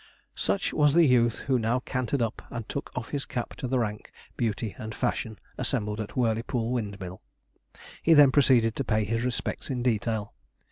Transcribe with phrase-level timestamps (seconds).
[0.33, 3.77] Such was the youth who now cantered up and took off his cap to the
[3.77, 7.21] rank, beauty, and fashion, assembled at Whirleypool Windmill.
[8.01, 10.33] He then proceeded to pay his respects in detail.